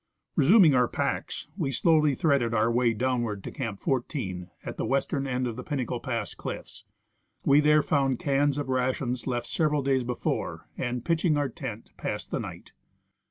[0.35, 5.27] Resuming our packs, we slowly threaded our way downward to Camp 14, at the western
[5.27, 6.85] end of the Pinnacle pass cliffs.
[7.45, 12.31] We there found cans of rations left several days before and, pitching our tent, passed
[12.31, 12.71] the night.